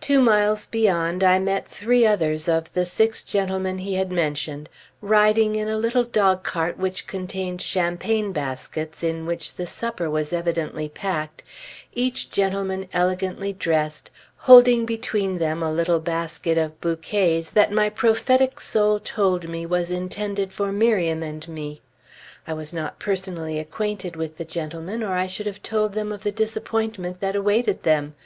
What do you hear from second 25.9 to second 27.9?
them of the disappointment that awaited